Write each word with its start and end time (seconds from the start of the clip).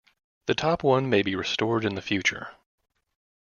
The 0.47 0.55
top 0.55 0.81
one 0.81 1.11
may 1.11 1.21
be 1.21 1.35
restored 1.35 1.85
in 1.85 1.93
the 1.93 2.01
future. 2.01 2.55